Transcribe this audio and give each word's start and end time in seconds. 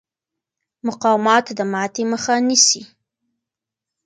مقاومت 0.87 1.45
د 1.57 1.59
ماتې 1.71 2.03
مخه 2.11 2.33
نیسي. 2.47 2.81